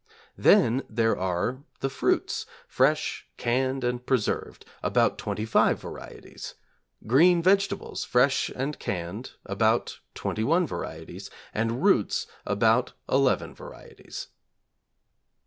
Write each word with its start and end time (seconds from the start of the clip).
Then 0.35 0.81
there 0.89 1.15
are 1.15 1.61
the 1.81 1.89
fruits, 1.91 2.47
fresh, 2.67 3.27
canned, 3.37 3.83
and 3.83 4.03
preserved, 4.03 4.65
about 4.81 5.19
twenty 5.19 5.45
five 5.45 5.79
varieties; 5.79 6.55
green 7.05 7.39
vegetables, 7.43 8.03
fresh 8.03 8.49
and 8.55 8.79
canned, 8.79 9.33
about 9.45 9.99
twenty 10.15 10.43
one 10.43 10.65
varieties; 10.65 11.29
and 11.53 11.83
roots, 11.83 12.25
about 12.47 12.93
eleven 13.07 13.53
varieties. 13.53 14.29